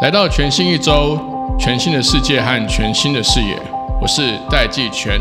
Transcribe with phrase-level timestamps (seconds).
[0.00, 1.18] 来到全新一周，
[1.58, 3.56] 全新的世界和全新的视野，
[4.00, 5.20] 我是戴季全。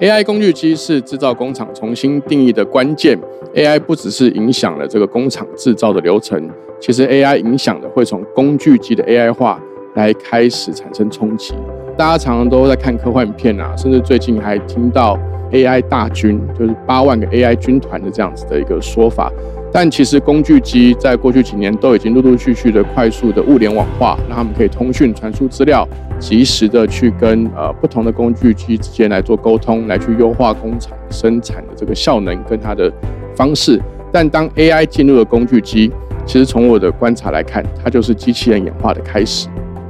[0.00, 3.18] AI 工具机是制造工厂重新定义的关键。
[3.54, 6.48] AI 不只是影响了这个工厂制造的流程，
[6.80, 9.60] 其实 AI 影响的会从工具机的 AI 化
[9.94, 11.54] 来开始产生冲击。
[11.96, 15.18] 大家常常都在看科幻片啊，甚至最近还听到
[15.50, 19.32] AI 大军，就是八万个 AI 军团的这样子的一个说法。
[19.70, 25.86] 但其实工具机在过去几年都已经陆陆续续的快速的物联网化，让他们可以通讯、传输资料，
[26.18, 32.90] 及时的去跟呃不同的工具机之间来做沟通，来去优化工厂生产的这个效能跟它的
[33.38, 33.80] 方式。
[34.10, 35.92] 但当 AI 进入了工具机，
[36.26, 39.46] 其实从我的观察来看，它就是机器人演化的开始。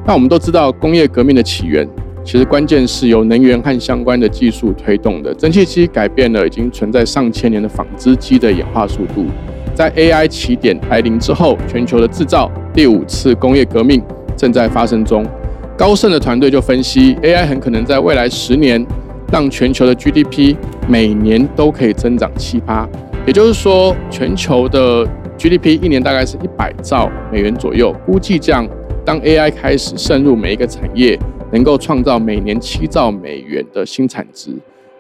[0.07, 1.89] 那我们都知道工业革命的起源，
[2.25, 5.33] 其实关键是由能源和相关的技术推动的。
[5.35, 9.25] 蒸汽机改变了已经存在上千年的纺织机的演化速度。
[9.75, 14.03] 在 AI 起点来临之后，全球的制造第五次工业革命
[14.37, 15.25] 正在发生中。
[15.77, 18.85] 高盛的团队就分析，AI 很可能在未来十年
[19.31, 20.57] 让全球的 GDP
[20.89, 22.89] 每年都可以增长七八，
[23.29, 27.95] 也就是说，全球的 GDP 一年大概是一百兆美元左右。
[28.07, 28.67] 估计这样，
[29.05, 31.19] 当 AI 开始渗入每一个产业，
[31.53, 34.51] 能够创造每年七兆美元的新产值，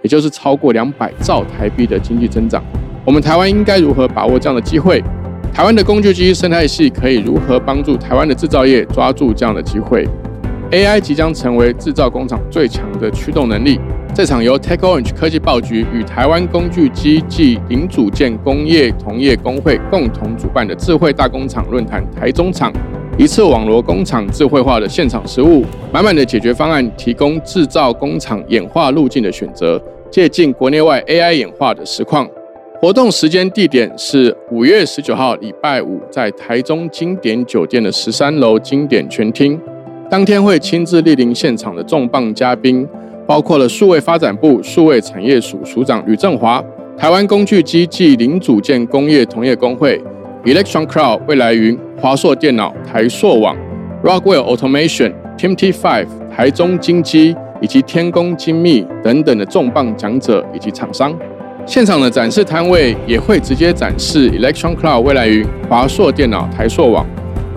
[0.03, 2.62] 也就是超过两百兆台币的经济增长。
[3.07, 5.03] 我们台湾应该如何把握这样的机会？
[5.55, 10.07] 台湾的工具机生态系可以如何帮助台湾的制造业抓住这样的机会
[10.70, 13.80] ？AI 即将成为制造工厂最强的驱动能力。
[14.14, 22.72] 这场由 TechOrange 科技报局与台湾工具机暨零组件工业同业工会共同主办的智慧大工厂论坛台中场，
[23.16, 29.80] 一次网罗工厂智慧化的现场实务，满满的解决方案，提供制造工厂演化路径的选择，
[30.11, 32.28] 借鉴国内外 AI 演化的实况。
[32.80, 39.61] 活动时间地点是五月十九号礼拜五，在台中经典酒店的十三楼经典全厅。
[40.11, 42.89] 当天会亲自莅临现场的重磅嘉宾，
[43.27, 46.64] 包括了数位发展部数位产业署署长吕正华、
[46.96, 50.02] 台湾工具机暨零组件工业同业工会、
[50.45, 53.55] Electron Cloud 未来云、华硕电脑、台硕网、
[54.02, 61.14] Rockwell Automation、Team T Five、台中精机以及天工精密等等的重磅讲者以及厂商。
[61.67, 67.07] 现场的展示摊位也会直接展示 Electron Cloud 未来云、华硕电脑、台硕网、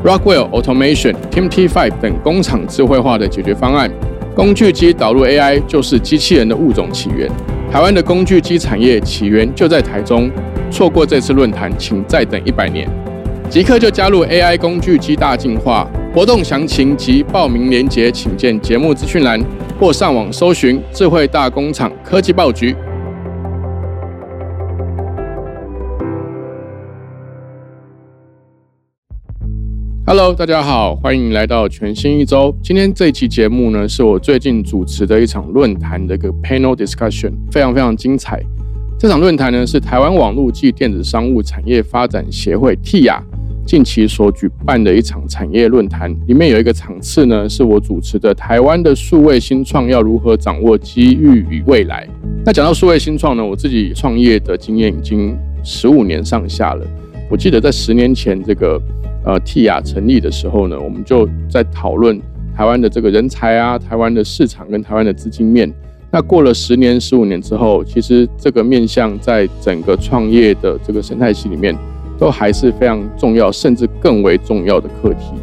[0.04, 3.92] Rockwell Automation、Team T5 等工厂智慧化的解决方案。
[4.36, 7.30] 工具机导入 AI 就是机器人的物种起源。
[7.72, 10.32] 台湾的工具机产业起源就在台中，
[10.72, 12.90] 错过这次论坛，请再等一百年。
[13.50, 19.40] 即刻就加入 AI 工具机大进化活动详情及报名链接，请见节目资讯栏
[19.80, 22.76] 或上网搜寻智慧大工厂科技报局。
[30.14, 32.54] Hello，大家好，欢迎来到全新一周。
[32.62, 38.44] 今天这期节目呢，是我最近主持的一场论坛的一个 panel discussion，非常非常精彩。
[39.00, 43.22] 这场论坛呢，是台湾网络暨电子商务产业发展协会 TIA
[43.66, 46.14] 近期所举办的一场产业论坛。
[46.28, 52.06] 里面有一个场次呢，是我主持的台湾的数位新创要如何掌握机遇与未来。
[52.44, 55.34] 那讲到数位新创呢，我自己创业的经验已经
[55.64, 56.86] 十五年上下了。
[57.30, 58.78] 我记得在十年前这个。
[59.24, 62.20] 呃，T 雅成立的时候呢，我们就在讨论
[62.56, 65.72] 台湾的这个人才啊，台湾的市场跟台湾的资金面。
[66.12, 71.74] 那过了十年、十五年之后，其实这个面向在整个创业的这个生态系里面，
[72.18, 75.34] 都还是非常重要，甚至更为重要的课题。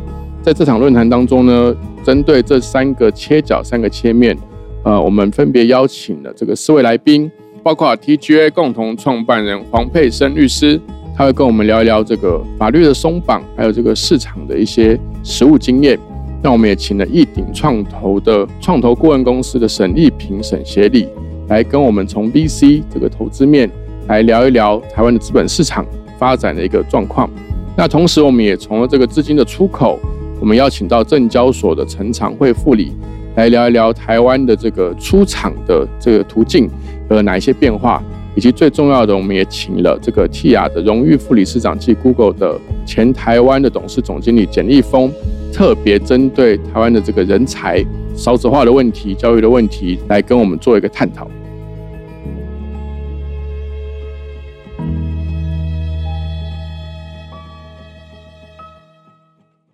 [0.42, 1.74] 在这场论坛当中呢，
[2.04, 4.36] 针对这三个切角、三个切面，
[4.82, 7.30] 呃，我们分别邀请了这个四位来宾，
[7.62, 10.80] 包括 TGA 共同创办人黄佩生律师。
[11.18, 15.98] 他会跟我们聊一聊这个法律的松绑，还有这个市场的一些实务经验。
[16.40, 21.08] 那我们也请了一鼎创投的创投顾问公司的沈丽萍沈协理
[21.48, 23.68] 来跟我们从 VC 这个投资面
[24.06, 25.84] 来聊一聊台湾的资本市场
[26.16, 27.28] 发展的一个状况。
[27.76, 29.98] 那同时，我们也从了这个资金的出口，
[30.38, 32.92] 我们邀请到证交所的陈长会副理
[33.34, 36.70] 来聊一聊台湾的这个出厂的这个途径
[37.10, 38.00] 有哪一些变化。
[38.38, 42.56] 以及最重要的，我们也请了这个 TIA 的荣誉副理事长，即 Google 的
[42.86, 45.10] 前台湾的董事总经理简立峰，
[45.52, 51.28] 特别针对台湾的这个人才少子化的问题、教育的问题，来跟我们做一个探讨。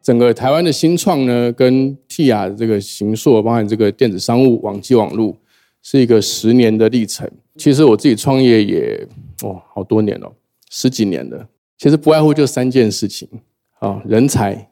[0.03, 5.37] 整个台湾的新创呢，跟 TIA 的这个行硕，包含这个电子商务、网际网络。
[5.85, 7.31] 是一个十年的历程。
[7.57, 9.07] 其实我自己创业也
[9.43, 10.35] 哦好多年了，
[10.69, 11.49] 十几年了。
[11.79, 13.29] 其实不外乎就三件事情
[13.79, 14.71] 啊：人才、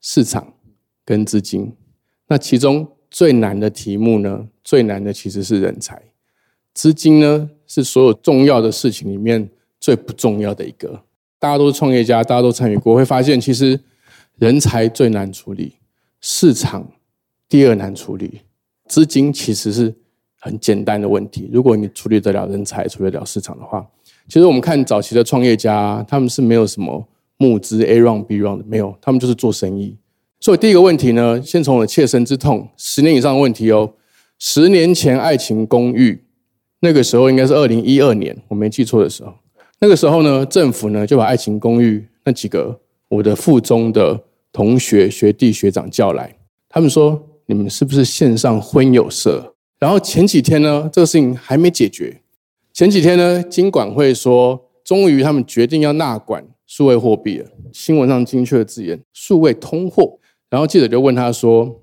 [0.00, 0.54] 市场
[1.04, 1.70] 跟资金。
[2.28, 6.00] 那其中最难的题目呢，最难的其实是人才，
[6.72, 11.02] 资金呢是所有重要的事情里面最不重要的一个。
[11.38, 13.78] 大家都是创业家，大家都参与过，会发现其实。
[14.36, 15.74] 人才最难处理，
[16.20, 16.90] 市场
[17.48, 18.40] 第二难处理，
[18.88, 19.94] 资金其实是
[20.44, 21.48] 很简单的问题。
[21.50, 23.82] 如果你处理得了人才，处理得了市场的话，
[24.28, 27.02] 其实我们看早期的创业家，他们是没有什么
[27.38, 29.96] 募资 A round B round 的，没有，他们就是做生意。
[30.38, 33.94] 所以第一个问题呢，先从我的切身之痛，十年以上的问题哦。
[34.38, 36.12] 十年前《爱情公寓》
[36.80, 39.32] 那个时候应该是二零一二年，我没记错的时候，
[39.80, 42.78] 那个时候呢，政府呢就把《爱情公寓》那几个。
[43.08, 44.20] 我的附中的
[44.50, 46.34] 同学、学弟、学长叫来，
[46.68, 49.53] 他们说：“你们是不是线上婚友社？”
[49.84, 52.22] 然后前几天呢，这个事情还没解决。
[52.72, 57.50] 前几天呢，金管会说，终于他们决定要纳管数位货币了。
[57.70, 60.18] 新闻上精确的字眼“数位通货”。
[60.48, 61.82] 然后记者就问他说：“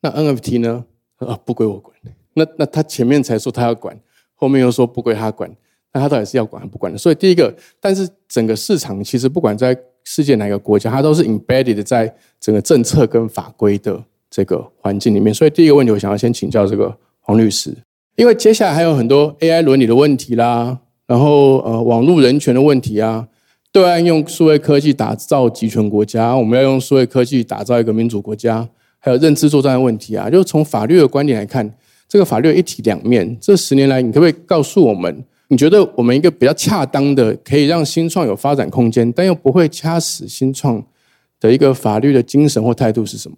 [0.00, 0.82] 那 NFT 呢？”
[1.20, 1.94] 啊，不归我管。
[2.32, 4.00] 那那他前面才说他要管，
[4.34, 5.54] 后面又说不归他管。
[5.92, 6.98] 那他到底是要管还不管的？
[6.98, 15.34] 所以第一个，但是整个市场其实不管在世界哪个国家，它都是 embedded 在整个政策跟法规的这个环境里面。
[15.34, 17.74] 所以第一个问题，我想要先请教这个黄律师，
[18.16, 23.28] 因为接下来还有很多 AI 伦理的问题啦，然后呃网络人权的问题啊，
[23.70, 31.72] 对岸用数位科技打造集权国家，我们要用数位科技打造一个民主国家，还有认知作战的问题啊，就从法律的观点来看，
[32.08, 33.38] 这个法律一体两面。
[33.40, 35.24] 这十年来，你可不可以告诉我们？
[35.48, 40.84] 你觉得我们一个比较恰当的，可以让新创有发展空间，但又不会掐死新创
[41.38, 43.36] 的一个法律的精神或态度是什么？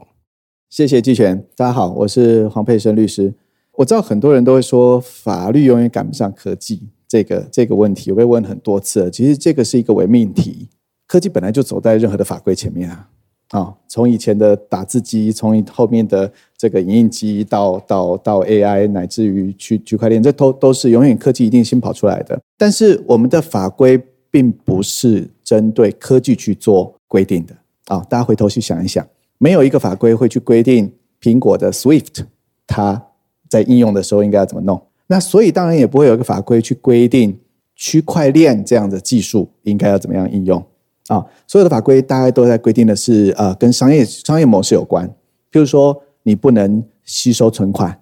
[0.71, 3.35] 谢谢季全，大家好，我是黄佩生律师。
[3.77, 9.11] 我知道很多人都会说法律永远赶不上科技，这个这个问题我被问很多次了。
[9.11, 10.69] 其实这个是一个伪命题，
[11.07, 13.09] 科技本来就走在任何的法规前面啊。
[13.51, 22.41] 啊，从以前的打字机，从后面的这个影印机，到到到 AI，乃至于区区块链，这都都是永远科技一定先跑出来的。
[22.57, 24.01] 但是我们的法规
[24.31, 27.55] 并不是针对科技去做规定的
[27.87, 27.99] 啊！
[28.09, 29.07] 大家回头去想一想，
[29.39, 32.25] 没有一个法规会去规定苹果的 Swift
[32.67, 33.01] 它
[33.49, 34.81] 在应用的时候应该要怎么弄。
[35.07, 37.39] 那所以当然也不会有一个法规去规定
[37.77, 40.65] 区块链这样的技术应该要怎么样应用。
[41.09, 45.07] 啊，所有的法规大概都在规定的是，呃，跟商业商业模式有关。
[45.53, 48.01] 譬如说，你不能吸收存款，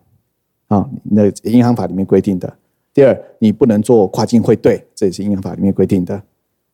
[0.69, 2.57] 啊，那银行法里面规定的。
[2.95, 6.23] 第二，你不能做跨境汇兑，这也是银行法里面规定的。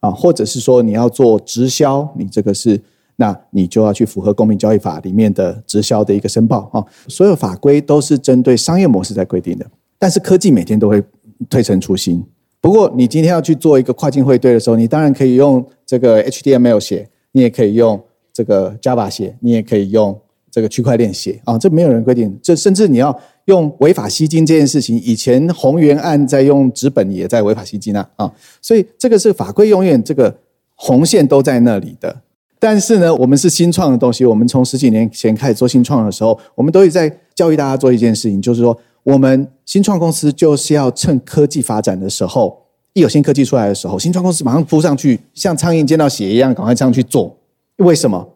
[0.00, 2.78] 啊，或者是说你要做直销，你这个是，
[3.20, 6.70] 那你就要去符合公平交易法里面的直销的一个申报。
[6.72, 9.66] 啊，所有法规都是针对商业模式在规定的。
[9.98, 11.02] 但是科技每天都会
[11.50, 12.24] 推陈出新。
[12.60, 18.00] 不过，你今天要去做一个跨境汇兑的时候，你当然可以用这个 HTML 写，你也可以用
[18.32, 20.16] 这个 Java 写，你也可以用
[20.48, 21.58] 这个区块链写啊。
[21.58, 23.16] 这没有人规定，这甚至你要
[23.46, 28.32] 用违法吸金这件事情，以前宏源案在用纸本也在违法吸金啊啊。
[28.62, 30.36] 所以这个是法规永远这个
[30.76, 32.22] 红线都在那里的。
[32.58, 38.78] 但是呢，我们是新创的东西，我们从十几年前开始做新创的时候，我们都会在教育大家做一件事情，就是说。
[39.04, 42.58] 我们新创公司就是要趁科技发展的时候，
[42.92, 47.34] 一有新科技出来的时候，新创公司马上扑上去，像苍蝇见到血一样，赶快上去做。
[47.76, 48.28] 为什么？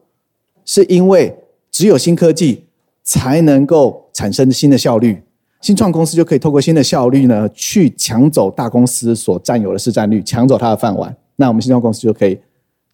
[0.65, 1.37] 是因为
[1.71, 2.65] 只有新科技
[3.05, 5.23] 才能够产生新的效率，
[5.61, 11.15] 新创公司就可以透过新的效率呢，去抢走大公司所占有的市占率，抢走它的饭碗。
[11.37, 12.39] 那我们新创公司就可以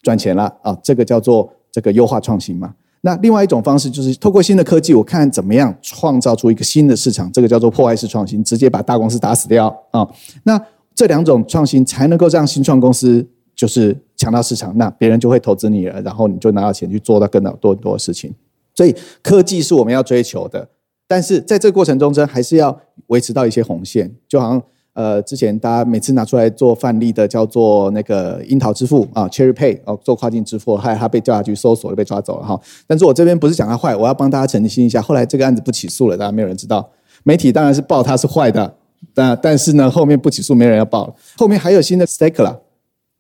[0.02, 0.76] 赚钱了啊！
[0.82, 2.74] 这个叫做这个优化创新嘛。
[3.00, 10.06] 那另外一种方式就是透过新的科技，我看怎么样创造出一个新的市场，这个叫做破坏式创新，直接把大公司打死掉啊。
[10.42, 10.60] 那
[10.94, 13.24] 这两种创新才能够让新创公司
[13.54, 18.34] 就是抢到市场，那别人就会投资你了，然后你就拿到钱去做到更多很多的事情。
[18.74, 20.68] 所以科技是我们要追求的，
[21.06, 24.62] 但是在这个过程中，真还是要维持到一些红线，就好像。
[24.98, 32.60] 呃，之前大家每次拿出来做范例的叫做那个樱桃支付啊，Cherry Pay 哦，做跨境支付，害他被调查局搜索了，被抓走了哈。
[32.84, 35.00] 但是我这边不是讲他坏，我要帮大家澄清一下。
[35.00, 36.90] 后来这个案子不起诉了，大家没有人知道。
[37.22, 38.74] 媒体当然是报他是坏的，
[39.14, 41.14] 但但是呢，后面不起诉，没人要报了。
[41.36, 42.60] 后面还有新的 Stake 了，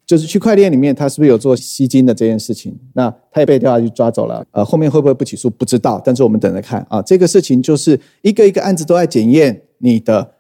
[0.04, 2.76] 就是区块链里面他是不是有做吸金的这件事情？
[2.94, 4.44] 那他也被调查局抓走了。
[4.50, 5.48] 呃，后面会不会不起诉？
[5.48, 6.02] 不知道。
[6.04, 7.00] 但是我们等着看啊。
[7.02, 10.32] 这个事情就是一个一个案子都在检验你的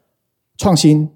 [0.56, 1.08] 创新。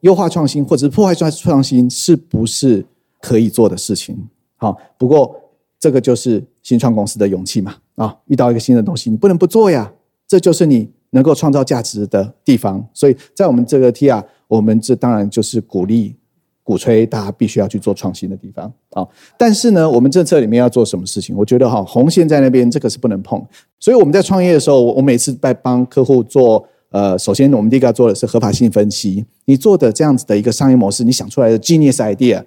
[0.00, 2.84] 优化创新或者是破坏创创新是不是
[3.20, 4.16] 可以做的事情？
[4.56, 5.34] 好，不过
[5.80, 7.74] 这个就是新创公司的勇气嘛。
[7.96, 9.92] 啊，遇到一个新的东西，你不能不做呀，
[10.26, 12.86] 这就是你能够创造价值的地方。
[12.94, 16.14] 所以在我们这个 T R，我们这当然就是鼓励、
[16.62, 19.04] 鼓吹大家必须要去做创新的地方啊。
[19.36, 21.36] 但是呢，我们政策里面要做什么事情？
[21.36, 23.44] 我觉得哈，红线在那边，这个是不能碰。
[23.80, 26.64] 所以我们在创业的时候，我每次在帮客户做。
[26.90, 29.24] 呃，首先我们第一个要做的是合法性分析。
[29.44, 32.42] 你做的这样子的一个商业模式，你想出来的 genius idea，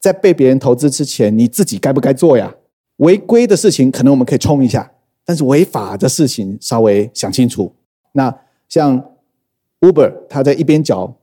[0.00, 2.54] 在被别人投资之前，你自己该不该做呀？
[2.96, 4.90] 违规的事情可能我们可以冲一下，
[5.24, 7.72] 但是违法的事情稍微想清楚。
[8.12, 8.34] 那
[8.68, 9.02] 像
[9.80, 11.14] Uber，他在一边缴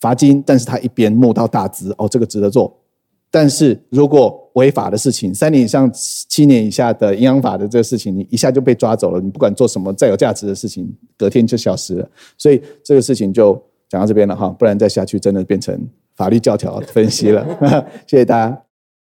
[0.00, 2.76] 罚金，但是他一边募到大资，哦，这个值得做。
[3.30, 9.20] 但是如果违法的事情，三年以上七年以下的营养法的这个事情，你一下就被抓走了。
[9.20, 12.08] 你不管做什么再有价值的事情，隔天就消失了。
[12.36, 13.52] 所以这个事情就
[13.88, 17.46] 讲到这边了哈，不然再下去真的变成法律教条分析了。
[18.06, 18.62] 谢谢大家。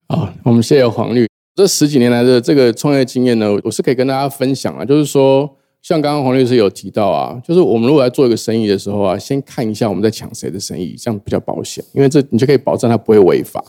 [0.09, 1.27] 好，我们谢谢黄律。
[1.55, 4.85] 这十几年来的这个创业经验呢，我是可以跟大家分享啊。
[4.85, 5.51] 就是说，
[5.83, 13.63] 像刚刚黄律师有提到啊，就是我们如果要做一个生意的时候啊，先看一下我们在抢谁的生意，这样比较保险，因为这你就可以保证他不会违法。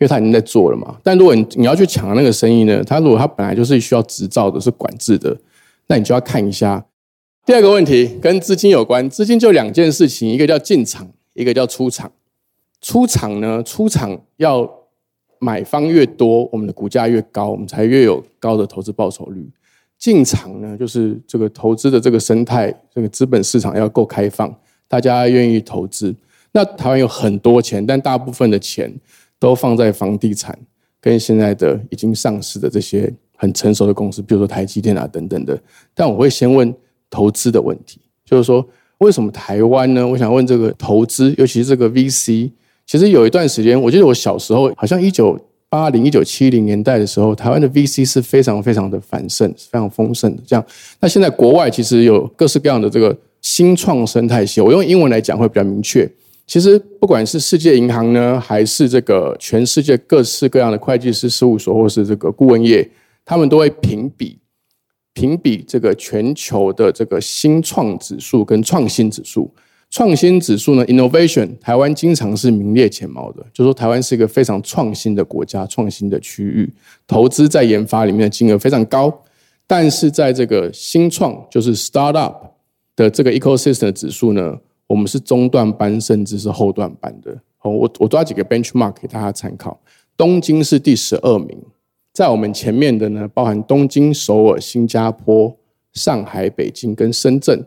[0.00, 5.36] 因为他已经在做了嘛，但如果你你要去抢那个生意呢，他如果他本来就是需要执照的，是管制的，
[5.88, 6.82] 那你就要看一下。
[7.44, 12.10] 第二个问题跟资金有关，资金就两件事情，一个叫进场，一个叫出场。
[12.80, 14.66] 出场呢，出场要
[15.38, 19.46] 买方越多，我们的股价越高，我们才越有高的投资报酬率。
[19.98, 24.50] 进场呢，就是这个投资的这个生态，这个资本市场要够开放，
[24.88, 26.14] 大家愿意投资。
[26.52, 28.90] 那台湾有很多钱，但大部分的钱。
[29.40, 30.56] 都放在房地产
[31.00, 35.58] 跟现在的已经上市的这些很成熟的公司，比如说台积电啊等等的。
[35.94, 36.72] 但我会先问
[37.08, 38.64] 投资的问题，就是说
[38.98, 40.06] 为什么台湾呢？
[40.06, 42.50] 我想问这个投资，尤其是这个 VC。
[42.86, 50.42] 其实有一段时间，我记得我小时候，好像一九八零、一九七零年代的时候，台湾的 VC 是非常非常的繁盛、非常丰盛的。
[50.46, 50.66] 这样，
[51.00, 56.06] 那现在国外其实有各式各样的这个新创生态系，我用英文来讲会比较明确。
[56.50, 62.90] 其实不管是世界银行呢，还是这个全世界各式各样的会计师事务所，或是这个顾问业，
[63.24, 64.36] 他们都会评比
[65.12, 69.48] 评比这个全球的这个新创指数跟创新指数。
[69.90, 76.68] 创新指数呢，innovation，台湾经常是名列前茅的，就说台湾是一个非常创新的国家，创新的区域，
[77.06, 79.22] 投资在研发里面的金额非常高。
[79.68, 82.34] 但是在这个新创，就是 startup
[82.96, 84.58] 的这个 ecosystem 指数呢？
[84.90, 87.30] 我们是中段班，甚至是后段班的。
[87.62, 89.80] 哦，我我抓几个 benchmark 给大家参考。
[90.16, 91.56] 东京是第十二名，
[92.12, 95.56] 在我们前面的呢，包含东京、首尔、新加坡、
[95.92, 97.64] 上海、北京跟深圳。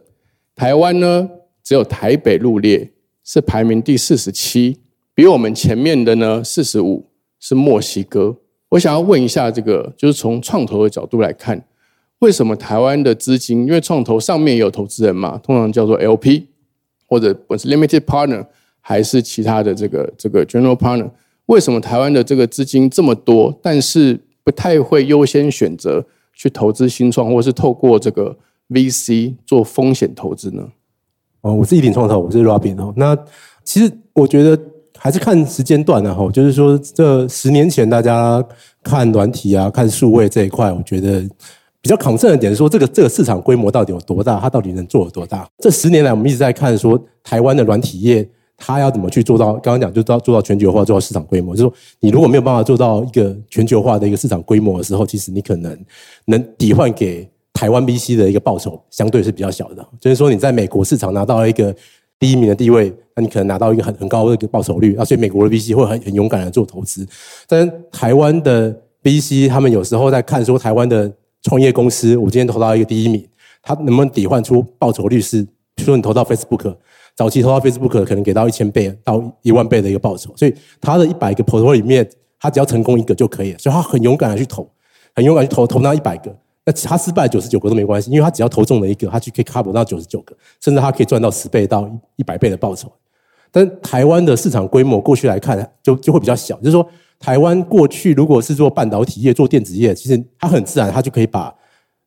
[0.54, 1.30] 台湾呢，
[1.64, 2.92] 只有台北入列，
[3.24, 4.80] 是排名第四十七，
[5.16, 7.06] 比我们前面的呢四十五
[7.40, 8.36] 是墨西哥。
[8.72, 11.66] 我想要问一下，这个就是从创投的角度来看，
[12.20, 16.48] 为什么台湾的资金，因为创投上面也有投资人嘛，通常叫做 LP。
[17.14, 18.44] 或者我是 limited partner
[18.82, 21.08] 还是其他的这个这个 general partner？
[21.46, 26.04] 为什么台湾的这个资金这么多，但是不太会优先选择
[26.34, 28.36] 去投资新创，或是透过这个
[28.70, 30.68] VC 做风险投资呢？
[31.42, 32.92] 哦，我是一点创投，我是 Robin 哦。
[32.98, 33.16] 那
[33.64, 34.60] 其实我觉得
[34.98, 38.44] 还是看时间段的哈，就是说这十年前大家
[38.82, 41.30] 看软体啊，看数位这一块，我觉得。
[41.84, 44.40] 比较抗胜的点是说，这个这个市场规模到底有多大？
[44.40, 45.46] 它到底能做有多大？
[45.58, 48.26] 这十年来，我们一直在看说，台湾的软体业
[48.56, 49.52] 它要怎么去做到？
[49.56, 51.54] 刚刚讲就到做到全球化，做到市场规模。
[51.54, 55.78] 就是说，你如果没有办法做到一个全球化的一个市场规模的时候，其实你可能
[56.28, 59.86] 能抵换给台湾 VC 的一个报酬，相对是比较小的。
[60.00, 61.76] 就是说，你在美国市场拿到一个
[62.18, 67.06] 第一名的地位，那你可能拿到一个很很高的一个报酬率啊，所以美国的 VC 会很很勇敢的做投资。
[67.46, 68.74] 但台湾的
[69.04, 71.12] VC 他们有时候在看说，台湾的
[71.44, 73.28] 创业公司，我今天投到一个第一名，
[73.62, 75.46] 他能不能抵换出报酬率是？
[75.76, 76.76] 比如说你投到 Facebook，
[77.16, 82.08] 早期投到 Facebook 可能给到一千倍到一万倍的一个报酬，所以他的一百个 portfolio 里面，
[82.40, 84.70] 他只要成功一个就可以了，所以他很勇敢的去投，
[85.16, 86.34] 很勇敢去投投那一百个，
[86.64, 92.92] 那他失败九十九个都没关系，因为他只要投中了一个，他就可以 cover 到九十九个，甚至他可以赚到十倍到一百倍的报酬。
[93.54, 96.86] 但台湾的市场规模过去来看，就就会比较小，就是说。
[97.20, 101.56] 台湾过去如果是做半导体业、做电子业，其实它很自然，它就可以把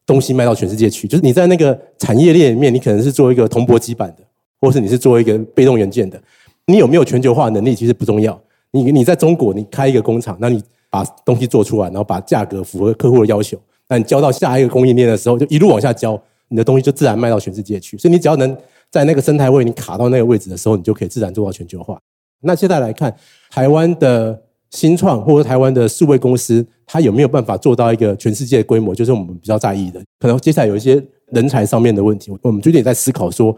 [0.04, 1.08] 东西卖到全世界去。
[1.08, 4.22] 就是你在那个产业链里面，你可能是做一个铜箔基板的，
[4.60, 6.20] 或是你是做一个被动元件的，
[6.66, 8.38] 你有没有全球化能力其实不重要。
[8.72, 17.96] 你你在中国，你开一个工厂，那你把东西做出来，然后把价格符合客户的要求，那你交到下一个供应链的时候，就一路往下交，你的东西就自然卖到全世界去。
[17.96, 18.54] 所以你只要能
[18.90, 21.98] 在那个生态位你卡到那个位置的时候，你就可以自然做到全球化。
[22.40, 23.14] 那现在来看，
[23.50, 24.42] 台湾的。
[24.72, 30.02] 新创或者台湾的数位公司，它有没有办法做到一个全世界规模，就是我们比较在意的。
[30.18, 33.56] 可能接下来有一些人才上面的问题，我们最近也在思考说，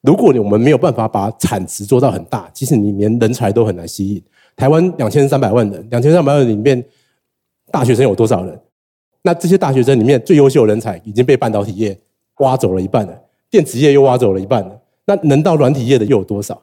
[0.00, 4.20] 如果我们没有办法把产值做到很大，其实你连人才都很难吸引。
[4.56, 6.82] 台湾两千三百万人，两千三百万人里面，
[7.70, 8.58] 大学生有多少人？
[9.22, 11.96] 那这些大学生里面最优秀的人才已经被半导体业
[12.38, 13.12] 挖走了一半了，
[13.50, 14.80] 电子业又挖走了一半了。
[15.06, 16.60] 那能到软体业的又有多少？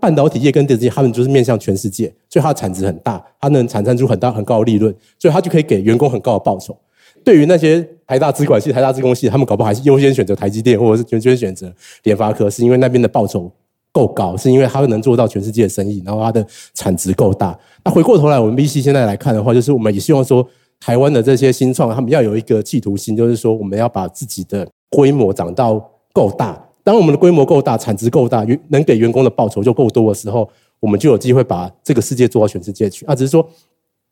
[0.00, 6.76] 半导体业跟电子业，他们就是面向全世界，所以它的产值很大，它能产生出很大很高的利润，所以它就可以给员工很高的报酬。
[7.24, 11.72] 对于那些台大资管系、台大资工系，他们搞不好还是优先选择台积电，或者是优先选择
[12.04, 13.50] 联发科，是因为那边的报酬
[13.90, 17.58] 够高，是因为它能做到全世界的生意，然后它的产值够大。
[17.84, 20.46] 那回过头来，我们 VC 现在来看的话，就是我们也希望说，
[20.78, 25.84] 台湾的这些新创，他们要有一个企图心，就是说我们要把自己的规模长到
[26.18, 26.68] 够大。
[26.82, 30.48] 当我们的规模够大、产值够大、能给员工的报酬就够多的时候，
[30.80, 33.04] 我们就有机会把这个世界做到全世界去。
[33.06, 33.46] 啊，只是说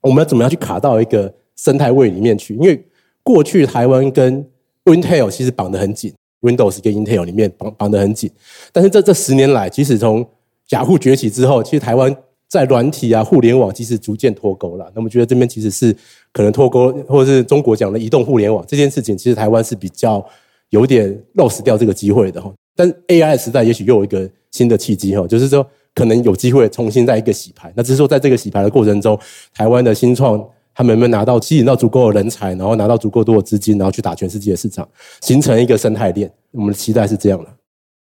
[0.02, 2.54] 我们要怎么样去卡到一个生态位里面去？
[2.56, 2.84] 因为
[3.22, 4.46] 过去台湾跟
[4.84, 8.30] Intel 其实绑得很紧，Windows 跟 Intel 里面绑绑得很紧。
[8.72, 10.24] 但是这这十年来，即使从
[10.70, 12.14] 雅虎崛起之后，其实台湾
[12.46, 14.92] 在软体啊、互联网其实逐渐脱钩了。
[14.94, 15.96] 那么觉得这边其实是
[16.32, 20.24] 可能脱钩，或者是中国讲的移动互联网这件事情，其实台湾是比较
[20.70, 22.52] 有点漏死掉这个机会的哈。
[22.74, 27.72] 但 AI 时代也许又有一个新的契机哈，就是说可能有机会重新再一个洗牌。
[27.76, 29.18] 那只是说在这个洗牌的过程中，
[29.54, 30.42] 台湾的新创
[30.74, 34.86] 他们有没有拿到吸引到足够的人才，然后拿到足够多的资金，然后去打全世界的市场，
[35.22, 36.30] 形成一个生态链。
[36.50, 37.50] 我们的期待是这样的。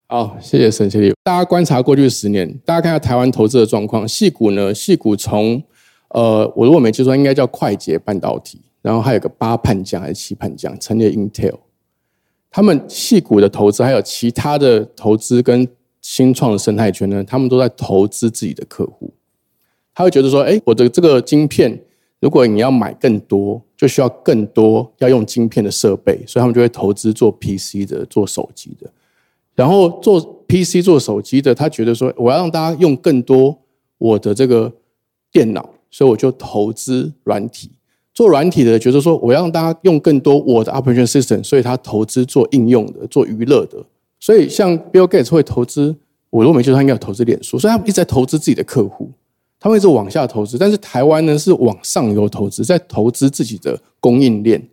[0.07, 1.13] 好，谢谢沈协理。
[1.23, 4.05] 大家观察过去十年，大家看下台湾投资的状况。
[4.05, 5.63] 细股呢，细股从
[6.09, 11.55] 呃，我如果没记错，应该叫快捷半导体，然后还有个八判将还是七判将，成立 Intel。
[12.55, 15.67] 他们细股的投资，还有其他的投资跟
[15.99, 19.13] 新创的生态圈呢，他们都在投资自己的客户。
[19.93, 21.77] 他会觉得说，哎，我的这个晶片，
[22.21, 28.89] 如果你要买更多，就需要更多要用晶片的设备，所以他们就会投资做 PC 的、做手机的。
[29.53, 33.59] 然后做 PC、做手机的，他觉得说，我要让大家用更多
[33.97, 34.71] 我的这个
[35.29, 37.71] 电脑，所以我就投资软体。
[38.15, 43.77] 做软体的觉得说，我要让大家用更多我的 operation system，所以他投资做应用的、做娱乐的。
[44.21, 45.93] 所以像 Bill Gates 会投资，
[46.29, 49.11] 我如果没记错，他应该有投资脸书，所以他一直在投资自己的客户，
[49.59, 50.57] 他们一直往下投资。
[50.57, 54.65] 但是台湾呢是往上游投资，在投资自己的供应链。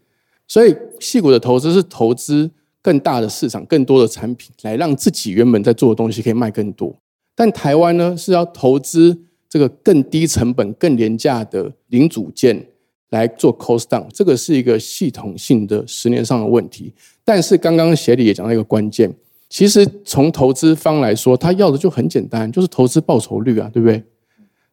[0.46, 2.48] 所以细股的投资是投资
[2.81, 6.94] 更大的市场、更多的产品，来让自己原本在做的东西可以卖更多。
[7.35, 12.68] 但台湾呢是要投资这个更低成本、更廉价的零组件。
[13.12, 16.92] 来做 cost down，这个是一个系统性的十年上的问题。
[17.25, 19.12] 但是刚刚协理也讲到一个关键，
[19.48, 24.03] 其实从投资方来说，他要的就很简单，就是投资报酬率啊，对不对？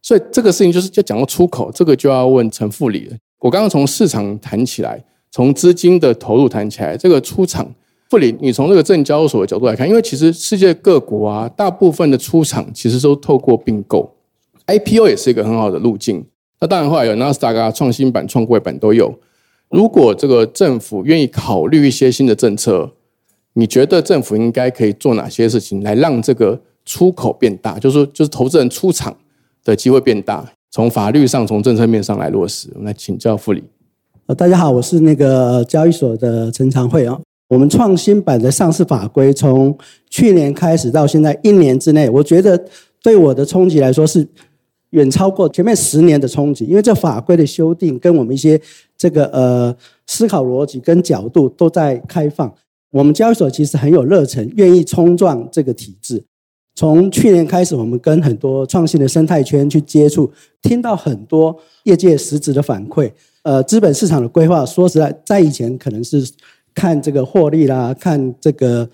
[0.02, 3.17] 所以这个事情就是要讲到出口，这个就要问陈副理了。
[3.39, 7.69] 我刚刚从市场谈起来，从资金的投入谈起来，这个出场
[8.10, 14.10] 副理，你从这个证交所的角度来看，因为其实世界各国啊，大部分的出场其实都透过并购
[14.65, 16.25] ，IPO 也是一个很好的路径。
[16.62, 19.13] 那当然，后来有纳斯达克创新版、创贵版都有。
[19.69, 22.91] 如果这个政府愿意考虑一些新的政策，
[23.54, 27.80] 你觉得政府应该可以做哪些事情来让这个出口变大？
[27.80, 29.15] 就是说，就是投资人出场
[29.63, 30.45] 的机会变大。
[30.69, 32.67] 从法律上、从政策面上来落实。
[32.74, 33.63] 我们来请教副理。
[34.26, 37.17] 呃，大家好，我是那个交易所的陈长慧啊。
[37.48, 39.76] 我们创新版的上市法规从
[40.10, 42.62] 去年开始到现在一年之内，我觉得
[43.02, 44.28] 对我的冲击来说是。
[44.91, 48.60] 远超过前面十年的冲击，因为这法规的修订跟我们一些
[48.97, 49.75] 这个呃
[50.08, 52.54] 思考逻辑跟角度都在开放。
[52.91, 56.23] 我们交易所其实很有热忱，愿意冲撞这个体制。
[56.75, 63.12] 从去年开始，我们跟很多创新的生态圈去接触，听到很多业界实质的反馈。
[63.43, 66.28] 呃，资本市场的规划，说实在，在以前可能是
[66.73, 68.89] 看这个获利啦，看这个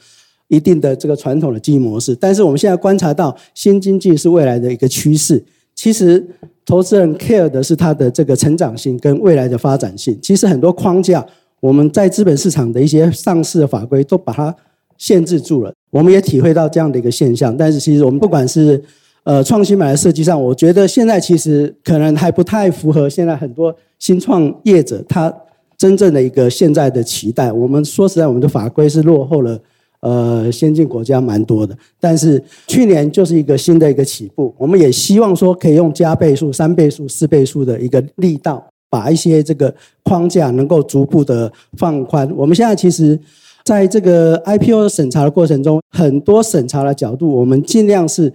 [0.47, 5.43] 一定的这个传统的经营模式，但是我们现在观察到新经济是未来的一个趋势。
[5.75, 6.25] 其实，
[6.65, 10.17] 投资人 care 的是它的这个成长性跟未来的发展性。
[10.21, 11.23] 其实很多框架，
[11.59, 14.55] 我们在资本市场的一些上市的法规都把它
[14.97, 15.73] 限制住了。
[15.91, 17.55] 我们也体会到这样的一个现象。
[17.55, 18.81] 但是，其实我们不管是
[19.23, 25.31] 呃创新买的设计上，我觉得现在其实可能还不太符合现在很多新创业者他
[25.77, 27.51] 真正的一个现在的期待。
[27.51, 29.59] 我们说实在，我们的法规是落后了。
[30.05, 34.53] 呃，先进国家蛮多的，但是去年就是一个新的一个起步。
[34.55, 42.31] 我们也希望说，可以用加倍数、三倍数、四倍数的一个力道，把一些这个框架能够逐步的放宽。
[42.37, 43.19] 我们现在其实
[43.63, 48.31] 在这个 IPO 审查的过程中，很多审查的角度，我们尽量是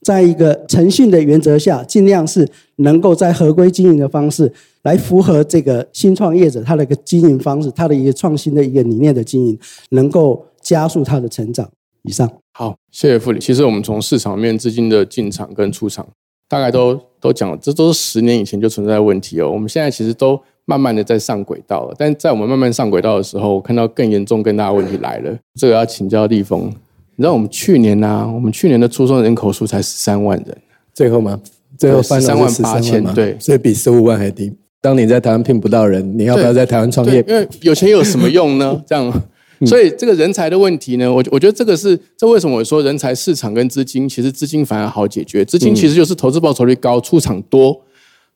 [0.00, 9.56] 在一个诚信的原则下，尽量是能够在合规经营的方式来符合这个新创业者他的一个经营方式，他的一个创新的一个理念的经营，
[9.90, 11.68] 能够加速它的成长。
[12.04, 13.38] 以上，好，谢谢傅理。
[13.38, 16.04] 其实我们从市场面资金的进场跟出场，
[16.48, 19.48] 大概都都讲了，这都是十年以前就存在的问题哦。
[19.48, 25.32] 我们现在其实都慢慢的在上轨道了，但在我们慢慢上轨道的时候，我看到更严重、更大的问题来了。
[25.54, 26.62] 这个要请教立峰。
[27.14, 30.58] 你知道我们去年呢、我们去年的出生人口数才十三万人，
[30.92, 31.40] 最后吗？
[31.78, 34.52] 最后翻13万到是13 8,000嘛对所以比十五万还低。
[34.80, 37.24] 当你在台湾聘不到人，你要不要在台湾创业，？
[37.28, 38.82] 因为有钱有什么用呢？
[38.84, 39.22] 这样，
[39.66, 47.80] 所以这个人才的问题呢，我我觉得这个是这为什么我说人才市场跟资金，其实资金反而好解决，资金其实就是投资报酬率高，出场多，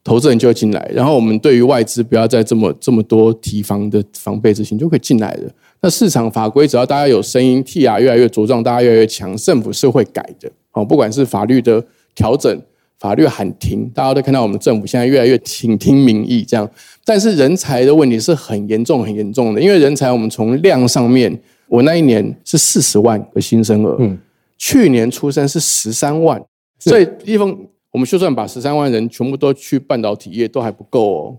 [0.05, 5.51] 投资人就会进来，然后我们对于外资不要再这么这么多提防的防备之心，就可以进来了。
[5.81, 10.51] 那市场法规只要大家有声音，T R 越来越茁壮，大家越来越强，政府是会改的。
[10.73, 11.85] 哦，不管是法律的
[12.15, 12.61] 调整，
[12.99, 16.69] 法律喊停，大家都看到我们政府现在越来越倾听民意，这样。
[17.05, 24.19] 但是人才的问题是很严重、很严重的，因为人才我们从量上面，我那一年是四十万个新生儿，嗯
[24.59, 26.43] 去年出生是十三万，
[26.79, 27.55] 所以一方
[27.93, 31.37] 我们就算把十三万人全部都去半导体业，都还不够哦。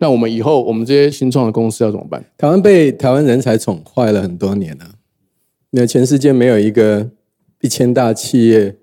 [0.00, 2.24] 那我们以后我们这些新创的公司要怎么办？
[2.36, 4.84] 台湾被台湾人才宠坏了很多年了。
[5.70, 7.08] 那全世界没有一个
[7.60, 8.76] 一千大企业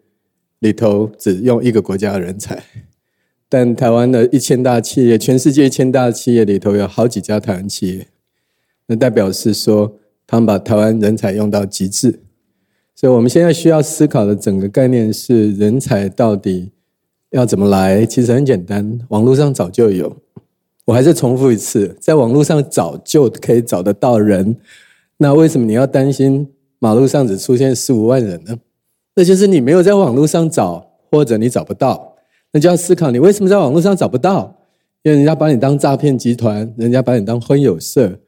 [0.64, 2.64] 里头只用一个国家的人才，
[3.50, 8.08] 但台湾的一千大企业，全世界一千大企业里头有好几家台湾企业，
[8.88, 12.22] 那代表是说他们把台湾人才用到极致。
[12.96, 16.72] 所以我们现在需要思考的整个概念是人才到底
[17.32, 18.06] 要怎么来？
[18.06, 20.16] 其实很简单，网络上早就有。
[20.86, 24.56] 我还是重复一次，在网络上早就可以找得到人，
[25.18, 26.48] 那为什么你要担心
[26.80, 28.58] 马路上只出现四五万人呢？
[29.16, 32.16] 那就是你没有在网络上找，或者你找不到，
[32.52, 34.56] 那就要思考你为什么在网络上找不到，
[35.04, 38.20] 因为人家把你当诈骗集团，人家把你当婚友社。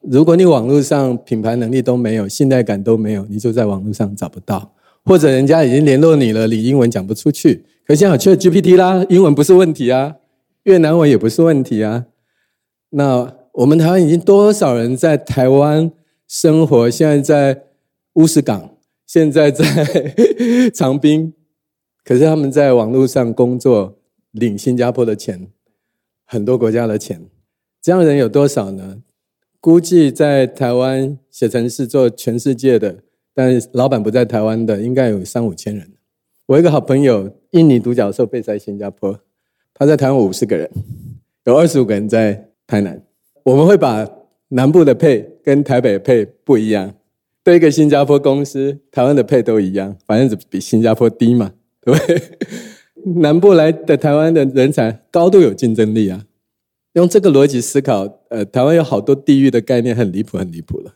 [0.00, 4.72] 如果你网络上品牌能力都没有，信赖感都没有，你就在网络上找不到，
[5.04, 10.16] 或者人家已经联络你了，你英文讲不出去，可现在有了 GPT 啦，英文不是问题啊。
[10.64, 12.06] 越南文也不是问题啊。
[12.90, 15.92] 那我们台湾已经多少人在台湾
[16.26, 16.90] 生活？
[16.90, 17.62] 现在在
[18.14, 18.70] 乌石港，
[19.06, 19.64] 现在在
[20.74, 21.34] 长滨，
[22.04, 23.98] 可是他们在网络上工作，
[24.32, 25.48] 领新加坡的钱，
[26.24, 27.26] 很多国家的钱，
[27.80, 29.02] 这样人有多少呢？
[29.60, 32.98] 估计在台湾写程式做全世界的，
[33.32, 35.92] 但老板不在台湾的，应该有三五千人。
[36.46, 39.18] 我一个好朋友，印尼独角兽被在新加坡。
[39.72, 40.70] 他在台湾五十个人，
[41.44, 43.02] 有二十五个人在台南。
[43.42, 44.06] 我们会把
[44.48, 46.94] 南部的配跟台北配不一样。
[47.44, 51.52] 对一个新加坡公司，台湾的配都一样，反正比新加坡低嘛，
[51.84, 52.22] 对不对？
[53.20, 56.24] 南部来的台湾的人才高度有竞争力啊。
[56.94, 60.94] 用这个逻辑思考，呃，台湾有好多地域的概念很离谱，很离谱了。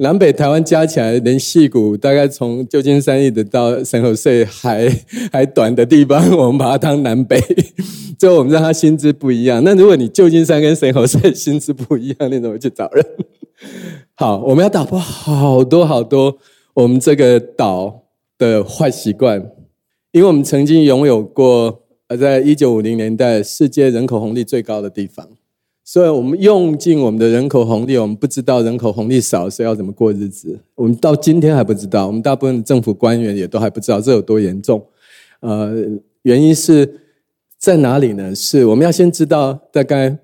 [0.00, 4.88] 南北台湾加起来，连戏谷大概从旧金山一直到神河税还
[5.32, 7.40] 还短的地方，我们把它当南北。
[8.18, 9.62] 最后我们让他薪资不一样。
[9.64, 13.06] 那如果你旧金山跟神河税薪资不一样，你怎么去找人？
[14.14, 16.38] 好，我们要打破好多好多
[16.74, 18.04] 我们这个岛
[18.36, 19.38] 的坏习惯，
[20.12, 25.28] 因为我们曾经拥有过呃，在一九五零年代世界人口红利最高的地方。
[25.84, 30.60] 所以我们用尽我们的人口红利，我们不知道人口红利少，所以要怎么过日子？
[30.74, 34.86] 我们到今天还不知道，我们大部分的政府官员也都还不知道这有多严重。
[35.40, 35.74] 呃，
[36.22, 37.00] 原因是
[37.58, 38.34] 在哪里呢？
[38.34, 40.18] 是我们要先知道大概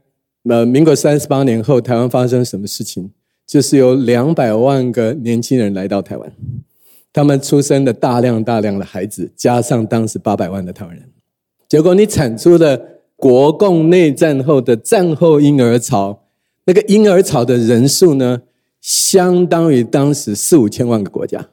[0.47, 3.11] 呃，民国三十八年后台湾发生什么事情，
[3.46, 6.33] 就是有两百万个年轻人来到台湾，
[7.12, 11.11] 他们出生的大量大量的孩子，加上当时八百万的台湾人，
[11.68, 12.90] 结果你产出的。
[13.16, 16.24] 国共内战后的战后婴儿潮，
[16.66, 18.42] 那个婴儿潮的人数呢，
[18.80, 21.48] 相当于当时四五千万个国家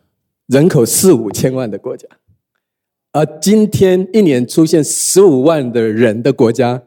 [0.47, 2.07] 人口四五千万的国家，
[3.13, 6.81] 而今天一年出现十五万的人的国家，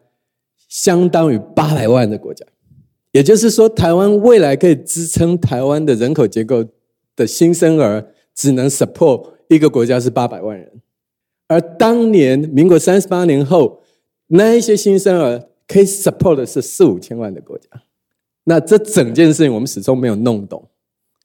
[0.68, 2.44] 相当于八百万的国家。
[3.14, 6.62] 也就是说，台湾未来可以支撑台湾的人口结构
[7.16, 10.70] 的新生儿，只能 support 一个国家是八百万人，
[11.46, 13.80] 而当年民国三十八年后。
[14.28, 17.68] 那一些新生儿可以 support 的是四五千万的国家，
[18.44, 20.66] 那这整件事情我们始终没有弄懂。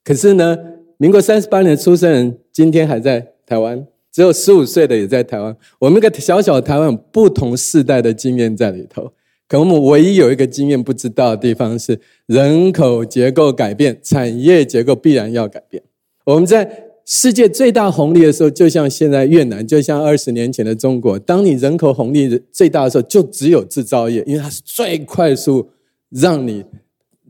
[0.04, 0.56] 可是呢，
[0.98, 5.56] 民国三十八年出生人今天还在台湾，只有十五岁的也在台湾。
[5.78, 9.10] 我们一个小小的台湾，不同世代的经验在里头。
[9.50, 15.82] 可我们唯一有一个经验不知道的地方是，人口结构改变，产业结构必然要改变。
[16.24, 21.18] 我们在世界最大红利的时候，就像现在越南，就像二十年前的中国。
[21.18, 25.68] 当你人口红利最大的时候，就只有制造业，因为它是最快速
[26.10, 26.64] 让你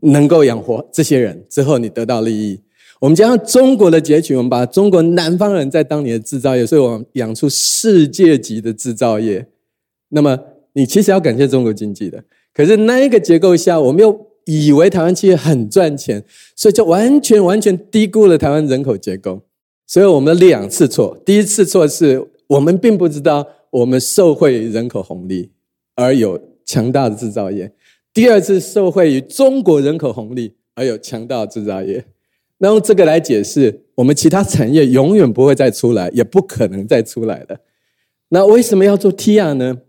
[0.01, 2.59] 能够养活这些人，之后你得到利益。
[2.99, 9.47] 我们加上中国的崛起，我们把中国南方人在当年的制造业，所以我们养出世界级的制造业。
[10.09, 10.37] 那么
[10.73, 16.23] 你其实要感谢中国经济的，可是那一个结构下，我们又以为台湾企业很赚钱，
[16.55, 19.41] 所以就完全完全低估了台湾人口结构。
[19.85, 25.51] 所以我们两次错，第一次错是我们并不知道我们受惠人口红利
[25.95, 27.67] 而有强大的制造业；
[28.13, 32.05] 第二次受惠于中国人口红利而有强大制造业。
[32.59, 37.57] 那用这个来解释，我们其他产业永远不会再出来，也不可能再出来了。
[38.29, 39.79] 那为什么要做 TIA 呢？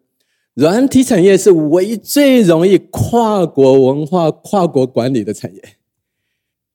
[0.55, 5.63] 软体产业是唯一最容易跨国文化、跨国管理的产业。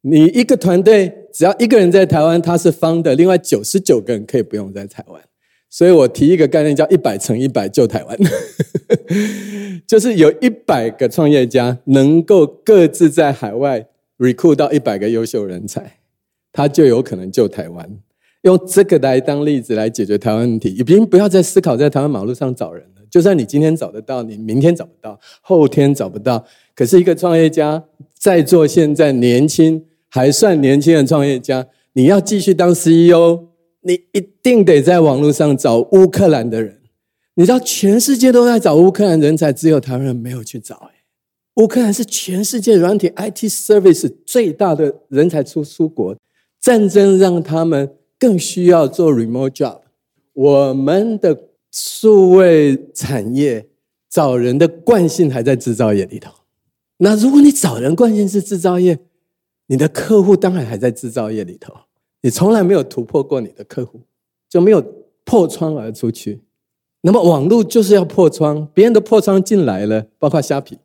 [0.01, 5.21] 你一个团队只要一个人在台湾，他是方的，另外九十九个人可以不用在台湾。
[5.69, 8.17] 所以我提一个概念叫“一百乘一百救台湾”，
[9.85, 13.87] 就是有一百个创业家能够各自在海外。
[14.17, 15.99] recruit 到一百个优秀人才，
[16.51, 17.87] 他就有可能救台湾。
[18.41, 22.83] 用这个来当例子来解决台湾问题，已经不要再思考在台湾马路上找人。
[23.17, 26.45] 就算你今天找得到，你明天找不到，后天找不到。
[26.75, 33.45] 可是一个创业家在做，现在年轻还算年轻的创业家，你要继续当 CEO，
[33.81, 36.79] 你一定得在网络上找乌克兰的人。
[37.33, 40.91] 你知道全世界都在找乌克兰人才，只有台湾人没有去找。
[41.55, 46.15] 乌克兰是全世界软体 IT service 最大的人才出出国，
[46.61, 49.79] 战争让他们更需要做 remote job。
[50.33, 51.46] 我们的
[51.79, 53.67] 数位产业
[54.09, 56.31] 找人的惯性还在制造业里头。
[56.97, 58.97] 那如果你找人惯性是制造业，
[59.67, 61.71] 你的客户当然还在制造业里头，
[62.23, 64.01] 你从来没有突破过你的客户，
[64.49, 64.83] 就没有
[65.23, 66.41] 破窗而出去。
[67.01, 70.79] 那么网络就是要破窗，别人的破窗进来了，包括虾皮。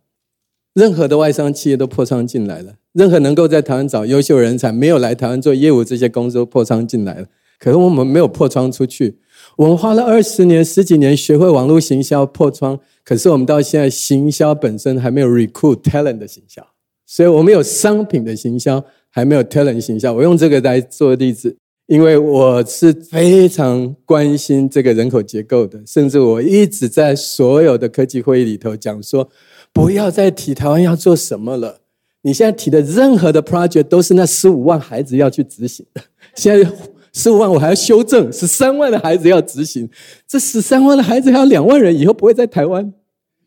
[0.75, 7.29] 任何的外商企业都破窗进来了，任何能够在台湾找优秀人才没有来台湾做业务这些公司都破窗进来了。
[7.59, 9.19] 可是我们没有破窗出去，
[9.57, 16.67] 我们花了二十年、十几年学会网络行销破窗，可是我们到现在行销本身还没有 recruit talent 的行销，
[17.07, 20.13] 所以我们有商品的行销，还没有 talent 行销。
[20.13, 29.29] 我用这个来做例子，因为我是非常关心这个人口结构的，甚至我一直在所有的科技会议里头讲说。
[29.75, 31.81] 不要再提台湾要做什么了。
[32.21, 36.03] 你现在提的任何的 project 都是那十五万孩子要去执行的。
[36.35, 36.71] 现在
[37.13, 39.89] 十五万我还要修正，十三万的孩子要执行。
[40.27, 42.93] 这十三万的孩子还有两万人以后不会在台湾。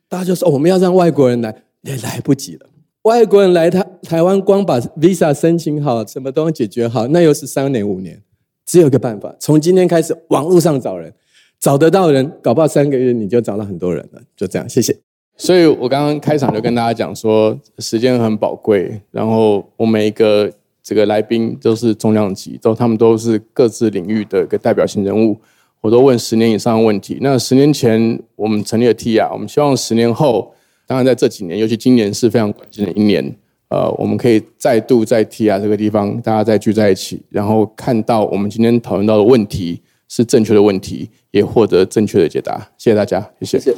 [0.08, 2.68] 大家就说我们要让外国人来，也来不及了。
[3.02, 8.22] 外国人来台台湾，光把 visa 申请好，什么都解决好，那又是三年五年。
[8.66, 11.14] 只有一个办法，从今天开始网络上找人，
[11.60, 14.22] 找得到人，搞不好三个月你就找到很多人了。
[14.36, 14.96] 就这样，谢谢。
[15.38, 20.52] 所以我刚刚开场就跟大家讲说，时间很宝贵，然后我每一个
[20.86, 25.36] 这个来宾都是重量级，都他们都是各自领域的一个代表性人物，
[25.82, 27.18] 我都问十年以上的问题。
[27.22, 30.54] 那十年前我们成立了 T 啊，我们希望十年后，
[30.86, 33.36] 当然在这几年，尤其今年是非常关键的一年，
[33.70, 42.60] 呃，我们可以再度在 T 啊这个地方，大家再聚在一起，然后看到我们今天讨论到的问题是正确的问题，也获得正确的解答。
[42.78, 43.74] 谢谢大家，谢谢。